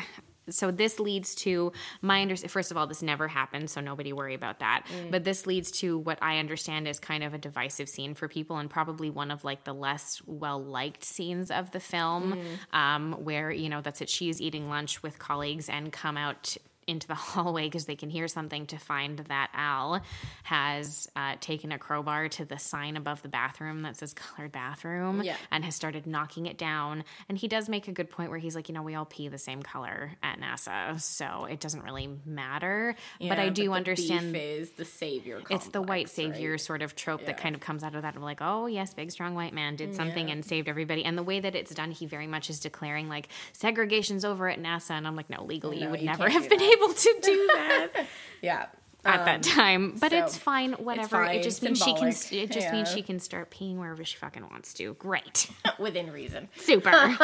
[0.51, 2.37] so this leads to my under.
[2.37, 4.83] First of all, this never happened, so nobody worry about that.
[4.87, 5.11] Mm.
[5.11, 8.59] But this leads to what I understand is kind of a divisive scene for people,
[8.59, 12.79] and probably one of like the less well liked scenes of the film, Mm.
[12.79, 14.11] um, where you know that's it.
[14.11, 16.55] She's eating lunch with colleagues and come out
[16.87, 20.01] into the hallway because they can hear something to find that Al
[20.45, 25.23] has uh, taken a crowbar to the sign above the bathroom that says colored bathroom
[25.23, 25.37] Yeah.
[25.51, 27.05] and has started knocking it down.
[27.29, 29.29] And he does make a good point where he's like, you know, we all pee
[29.29, 32.95] the same color at NASA, so it doesn't really matter.
[33.21, 35.41] but I Yeah, do the understand is the savior.
[35.51, 36.61] it's the white savior right?
[36.61, 39.11] sort of trope that kind of comes out of that of like, oh yes, big
[39.11, 41.05] strong white man did something and saved everybody.
[41.05, 44.61] And the way that it's done, he very much is declaring like segregation's over at
[44.63, 44.91] NASA.
[44.91, 46.65] And I'm like, no, legally you would you never have been that.
[46.75, 47.89] Able to do that
[48.43, 48.67] Yeah.
[49.05, 49.97] at that time.
[50.01, 51.09] But so it's fine, whatever.
[51.09, 52.09] fine, it just means she can.
[52.09, 54.95] It just means she can start peeing wherever she fucking wants to.
[54.95, 56.49] Great, Within reason.
[56.57, 56.91] super.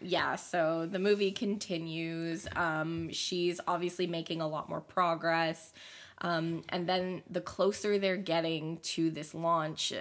[0.00, 5.72] yeah so the movie continues um she's obviously making a lot more progress
[6.20, 9.92] um and then the closer they're getting to this launch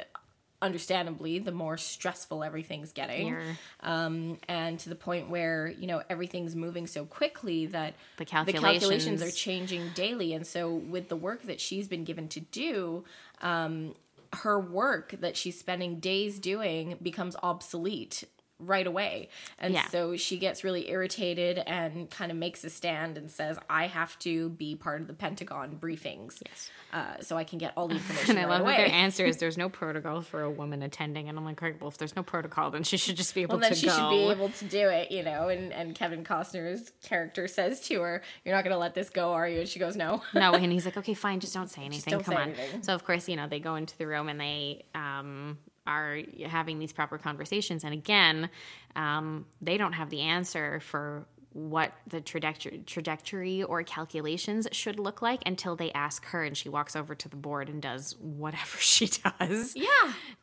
[0.61, 3.27] understandably the more stressful everything's getting.
[3.27, 8.25] You're- um and to the point where you know everything's moving so quickly that The
[8.25, 8.63] calculations.
[8.81, 10.33] calculations- are changing daily.
[10.33, 13.03] And so with the work that she's been given to do
[13.41, 13.93] um
[14.33, 18.23] her work that she's spending days doing becomes obsolete
[18.59, 19.29] right away.
[19.59, 19.87] And Yeah.
[19.89, 24.17] so she gets really irritated and kind of makes a stand and says, I have
[24.19, 26.41] to be part of the Pentagon briefings.
[26.45, 26.69] Yes.
[26.91, 28.77] Uh, so I can get all the information And I right love away.
[28.77, 31.29] their answer is there's no protocol for a woman attending.
[31.29, 33.61] And I'm like, well, if there's no protocol, then she should just be able well,
[33.61, 33.93] then to she go.
[33.95, 35.49] should be able to do it, you know.
[35.49, 39.33] And, and Kevin Costner's character says to her, You're not going to let this go,
[39.33, 39.59] are you?
[39.59, 40.23] And she goes, No.
[40.33, 42.11] no, and he's like, okay, fine, just don't say anything.
[42.11, 42.49] don't Come say on.
[42.53, 42.81] anything.
[42.83, 45.57] So of course, you know, they go into the room and they um,
[45.87, 47.83] are having these proper conversations.
[47.83, 48.49] And again,
[48.95, 51.25] um, they don't have the answer for
[51.57, 56.69] what the trajectory, trajectory or calculations should look like until they ask her and she
[56.69, 59.75] walks over to the board and does whatever she does.
[59.75, 59.85] Yeah.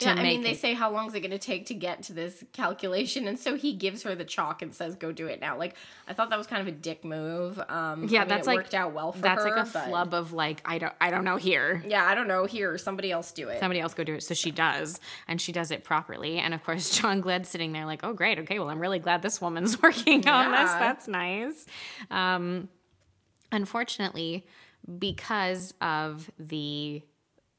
[0.00, 2.02] Yeah I mean, they it- say, How long is it going to take to get
[2.04, 3.28] to this calculation?
[3.28, 5.56] And so he gives her the chalk and says, Go do it now.
[5.56, 5.76] Like,
[6.08, 7.60] I thought that was kind of a dick move.
[7.68, 9.50] Um, Yeah, I mean, that's like worked out well for that's her.
[9.50, 11.80] like a flub of like I don't I don't know here.
[11.86, 12.44] Yeah, I don't know.
[12.44, 13.60] Here, somebody else do it.
[13.60, 14.22] somebody else go do it.
[14.24, 14.98] So she does,
[15.28, 16.38] and she does it properly.
[16.38, 18.38] And of course, John Glenn's sitting there like, oh, great.
[18.40, 20.60] Okay, well, I'm really glad this woman's working on this.
[20.60, 20.78] Yeah.
[21.06, 21.66] That's nice.
[22.10, 22.68] Um,
[23.52, 24.46] unfortunately,
[24.98, 27.02] because of the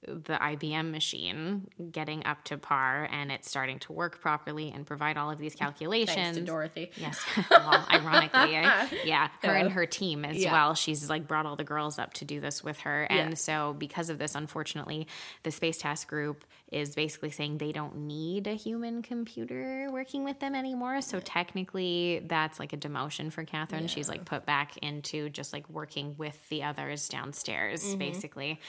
[0.08, 5.18] the IBM machine getting up to par and it's starting to work properly and provide
[5.18, 6.16] all of these calculations.
[6.16, 6.92] Thanks to Dorothy.
[6.98, 7.24] Yes.
[7.50, 8.88] Well, ironically, eh?
[9.06, 10.52] yeah, her and her team as Yeah.
[10.52, 10.74] well.
[10.76, 13.04] She's like brought all the girls up to do this with her.
[13.04, 13.36] And Yeah.
[13.36, 15.08] so, because of this, unfortunately,
[15.44, 20.40] the Space Task Group is basically saying they don't need a human computer working with
[20.40, 21.02] them anymore.
[21.02, 23.88] So, technically, that's like a demotion for Katherine.
[23.88, 27.98] She's like put back into just like working with the others downstairs, Mm-hmm.
[28.00, 28.60] basically,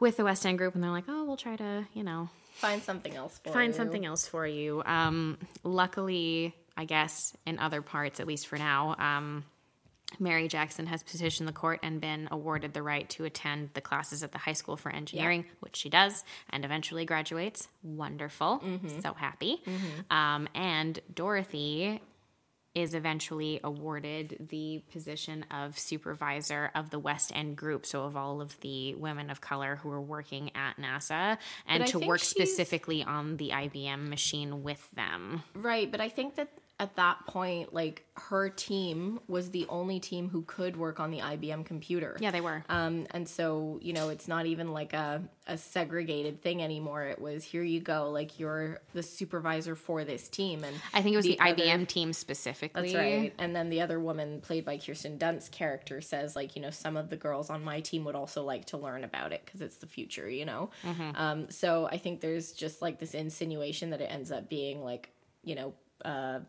[0.00, 0.74] with the West End Group.
[0.74, 3.76] And they're like, oh, we'll try to, you know, Find something else for find you.
[3.76, 4.82] something else for you.
[4.86, 9.44] Um, luckily, I guess in other parts, at least for now, um,
[10.18, 14.22] Mary Jackson has petitioned the court and been awarded the right to attend the classes
[14.22, 17.68] at the high school for engineering, which she does, and eventually graduates.
[17.82, 18.62] Wonderful,
[19.02, 19.62] so happy.
[20.10, 22.00] Um, and Dorothy
[22.76, 28.42] is eventually awarded the position of supervisor of the West End group, so of all
[28.42, 33.38] of the women of color who are working at NASA, and to work specifically on
[33.38, 35.42] the IBM machine with them.
[35.54, 40.28] Right, but I think that at that point, like her team was the only team
[40.28, 42.18] who could work on the IBM computer.
[42.20, 42.64] Yeah, they were.
[42.68, 47.04] Um, and so you know, it's not even like a a segregated thing anymore.
[47.04, 51.14] It was here you go, like you're the supervisor for this team, and I think
[51.14, 52.92] it was the, other- IBM team specifically.
[52.92, 53.32] That's right.
[53.38, 56.98] And then the other woman, played by Kirsten Dunst's character, says like, you know, some
[56.98, 59.76] of the girls on my team would also like to learn about it because it's
[59.76, 60.68] the future, you know.
[61.14, 65.10] Um, so I think there's just like this insinuation that it ends up being like,
[65.42, 66.40] you know, uh,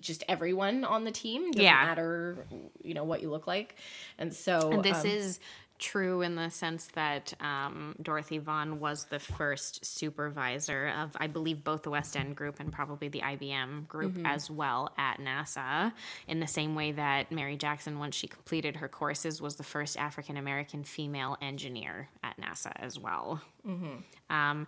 [0.00, 1.84] just everyone on the team doesn't Yeah.
[1.84, 2.46] matter,
[2.82, 3.76] you know, what you look like.
[4.18, 5.40] And so And this um, is
[5.78, 11.62] true in the sense that um, Dorothy Vaughan was the first supervisor of, I believe,
[11.62, 14.26] both the West End group and probably the IBM group Mm-hmm.
[14.26, 15.92] as well at NASA.
[16.26, 19.96] In the same way that Mary Jackson, once she completed her courses, was the first
[19.96, 23.40] African American female engineer at NASA as well.
[24.30, 24.66] Um,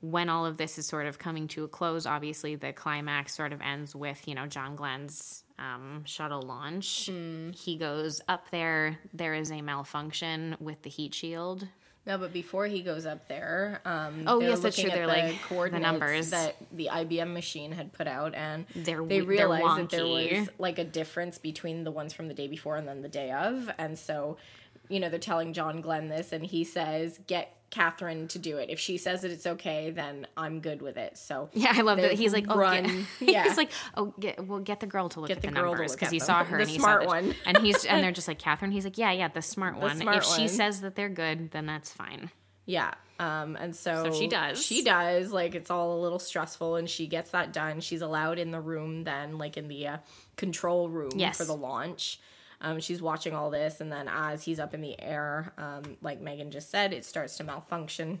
[0.00, 3.52] when all of this is sort of coming to a close, obviously the climax sort
[3.52, 7.06] of ends with, you know, John Glenn's um, shuttle launch.
[7.06, 7.50] Hmm.
[7.50, 8.98] He goes up there.
[9.12, 11.66] There is a malfunction with the heat shield.
[12.06, 14.88] No, but before he goes up there, um, Oh, they're yes, that's true.
[14.88, 16.30] They're, the like, the numbers.
[16.30, 20.78] that the IBM machine had put out, and They're they realized that there was like
[20.78, 23.98] a difference between the ones from the day before and then the day of, and
[23.98, 24.38] so
[24.90, 28.68] you know they're telling John Glenn this, and he says, "Get Katherine to do it.
[28.68, 31.98] If she says that it's okay, then I'm good with it." So Yeah, I love
[31.98, 32.12] that.
[32.14, 33.44] He's like, oh, run- yeah.
[33.44, 35.70] he's like, oh, get, well, get the girl to look Get at the the, girl
[35.72, 36.26] numbers because he them.
[36.26, 37.34] saw her The and he smart that- one.
[37.46, 38.72] and he's and they're just like Katherine.
[38.72, 39.96] He's like, yeah, yeah, the smart one.
[39.98, 42.30] smart if she says that they're good, then that's fine.
[42.66, 42.92] Yeah.
[43.18, 44.64] Um, and so, So she does.
[44.64, 45.30] She does.
[45.30, 47.80] Like it's all a little stressful, and she gets that done.
[47.80, 49.96] She's allowed in the room then, like in the uh,
[50.36, 51.36] control room Yes.
[51.36, 52.18] for the launch.
[52.60, 56.20] Um, she's watching all this, and then as he's up in the air, um, like
[56.20, 58.20] Megan just said, it starts to malfunction.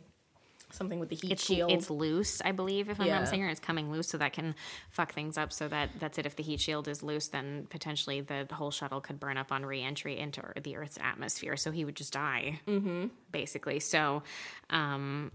[0.72, 1.72] Something with the heat It's shield.
[1.72, 3.14] it's loose, I believe, if I'm Yeah.
[3.14, 3.48] not mistaken.
[3.48, 4.54] It's coming loose, so that can
[4.90, 5.52] fuck things up.
[5.52, 6.26] So that that's it.
[6.26, 9.66] If the heat shield is loose, then potentially the whole shuttle could burn up on
[9.66, 11.56] re-entry into the Earth's atmosphere.
[11.56, 13.06] So he would just die, mm-hmm.
[13.32, 13.80] basically.
[13.80, 14.22] So,
[14.70, 15.32] um,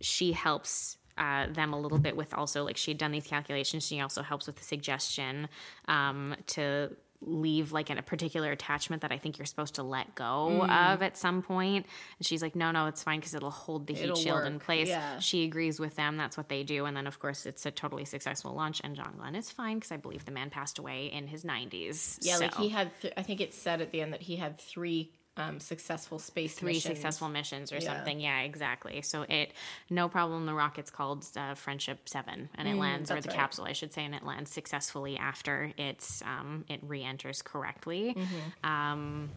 [0.00, 3.84] she helps uh, them a little bit with also like she'd done these calculations.
[3.86, 5.48] She also helps with the suggestion
[5.88, 10.14] um, to leave like in a particular attachment that I think you're supposed to let
[10.14, 10.92] go mm.
[10.92, 11.86] of at some point.
[12.18, 14.58] And she's like, no, no, it's fine because it'll hold the heat It'll shield in
[14.58, 14.88] place.
[14.88, 15.18] yeah.
[15.18, 16.16] She agrees with them.
[16.16, 16.84] That's what they do.
[16.84, 18.80] And then, of course, it's a totally successful launch.
[18.84, 22.18] And John Glenn is fine because I believe the man passed away in his 90s.
[22.22, 22.90] yeah, like he had.
[23.00, 26.54] Th- I think it said at the end that he had three um, successful space
[26.54, 26.84] three missions.
[26.96, 27.94] successful missions or Yeah.
[27.94, 28.20] something.
[28.20, 29.02] Yeah, exactly.
[29.02, 29.52] So it,
[29.90, 30.46] no problem.
[30.46, 33.36] The rocket's called uh, Friendship Seven, and it lands, or Mm, the right.
[33.36, 38.14] capsule, I should say, and it lands successfully after it's um, it re-enters correctly.
[38.16, 38.68] Mm-hmm.
[38.70, 39.30] Um,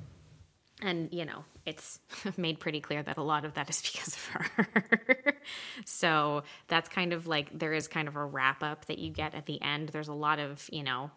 [0.81, 1.99] and you know, it's
[2.37, 5.35] made pretty clear that a lot of that is because of her.
[5.85, 9.35] so that's kind of like there is kind of a wrap up that you get
[9.35, 9.89] at the end.
[9.89, 11.11] There's a lot of you know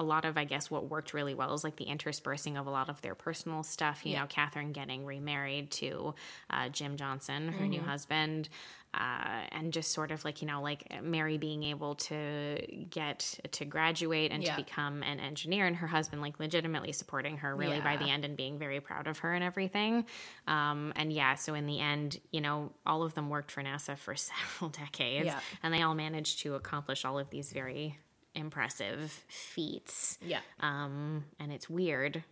[0.00, 2.70] a lot of, I guess, what worked really well is like the interspersing of a
[2.70, 4.04] lot of their personal stuff.
[4.04, 6.14] You know, Katherine getting remarried to
[6.48, 7.70] uh, Jim Johnson, her Mm-hmm.
[7.70, 8.48] new husband,
[8.94, 12.58] uh, and just sort of like, you know, like Mary being able to
[12.90, 14.56] get to graduate and Yeah.
[14.56, 18.24] to become an engineer, and her husband like legitimately supporting her really by the end
[18.24, 20.06] and being very proud of her and everything.
[20.48, 23.96] Um, and yeah, so in the end, you know, all of them worked for NASA
[23.96, 25.40] for several decades, Yeah.
[25.62, 27.98] and they all managed to accomplish all of these very
[28.34, 30.18] impressive feats.
[30.24, 30.40] Yeah.
[30.60, 32.24] Um, and it's weird.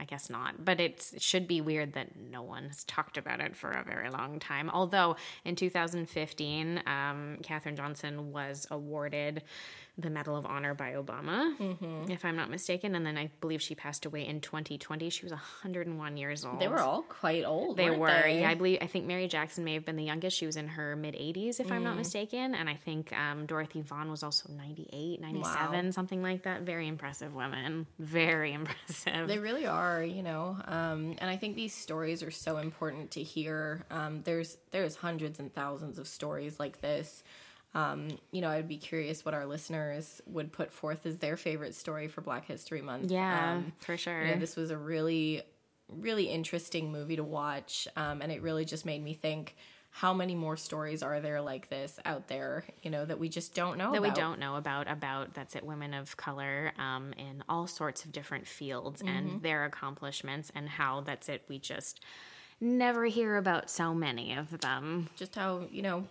[0.00, 3.40] I guess not, but it's, it should be weird that no one has talked about
[3.40, 4.70] it for a very long time.
[4.70, 9.42] Although in 2015, um, Katherine Johnson was awarded
[10.00, 12.94] the Medal of Honor by Obama, if I'm not mistaken.
[12.94, 15.10] And then I believe she passed away in 2020.
[15.10, 16.60] She was 101 years old.
[16.60, 17.76] They were all quite old.
[17.76, 18.40] They weren't they?
[18.42, 18.78] Yeah, I believe.
[18.80, 20.36] I think Mary Jackson may have been the youngest.
[20.36, 21.84] She was in her mid 80s, if I'm Mm.
[21.84, 22.54] not mistaken.
[22.54, 25.90] And I think um, Dorothy Vaughan was also 98, 97, Wow.
[25.90, 26.62] something like that.
[26.62, 27.86] Very impressive women.
[27.98, 29.26] Very impressive.
[29.26, 33.22] They really are, you know, um, and I think these stories are so important to
[33.22, 33.84] hear.
[33.90, 37.24] Um, there's there's hundreds and thousands of stories like this.
[37.78, 41.74] Um, you know, I'd be curious what our listeners would put forth as their favorite
[41.74, 43.10] story for Black History Month.
[43.10, 44.24] yeah, Um, for sure.
[44.24, 45.42] you know, this was a really,
[45.88, 49.54] really interesting movie to watch, um, and it really just made me think.
[49.90, 52.62] How many more stories are there like this out there?
[52.82, 55.64] You know that we just don't know that we don't know about about that's it
[55.64, 59.16] women of color um, in all sorts of different fields Mm-hmm.
[59.16, 62.00] and their accomplishments and how that's it we just
[62.60, 66.04] never hear about so many of them just how you know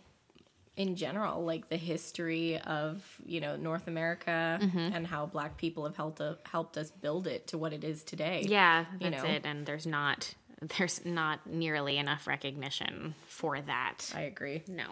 [0.78, 4.78] in general like the history of you know north america Mm-hmm.
[4.96, 8.04] and how black people have helped uh, helped us build it to what it is
[8.04, 9.30] today yeah You that's know?
[9.30, 10.34] it and there's not
[10.78, 14.86] there's not nearly enough recognition for that i agree no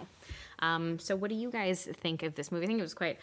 [0.59, 3.17] um, so what do you guys think of this movie i think it was quite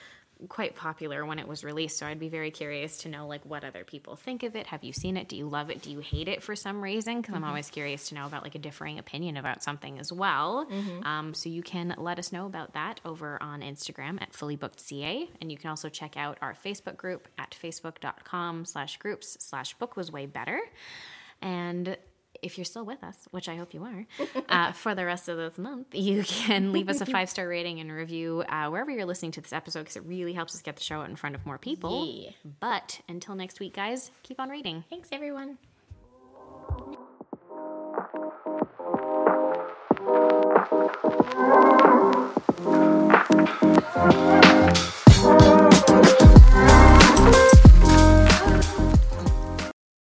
[0.48, 3.64] quite popular when it was released so i'd be very curious to know like what
[3.64, 4.66] other people think of it.
[4.66, 5.28] Have you seen it?
[5.28, 5.82] Do you love it?
[5.82, 7.20] Do you hate it for some reason?
[7.20, 10.66] Because i'm always curious to know about like a differing opinion about something as well.
[11.04, 15.50] Um, so you can let us know about that over on instagram at fullybookedca and
[15.50, 20.10] you can also check out our facebook group at facebook.com slash groups slash book was
[20.10, 20.60] way better.
[21.40, 21.96] And
[22.42, 24.06] if you're still with us, which I hope you are,
[24.48, 27.80] uh, for the rest of this month, you can leave us a five star rating
[27.80, 30.76] and review uh, wherever you're listening to this episode because it really helps us get
[30.76, 31.90] the show out in front of more people.
[32.60, 34.84] But until next week, guys, keep on reading.
[34.90, 35.58] Thanks, everyone.